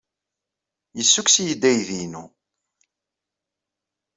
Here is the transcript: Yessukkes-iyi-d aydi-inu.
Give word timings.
Yessukkes-iyi-d 0.97 1.63
aydi-inu. 1.69 2.23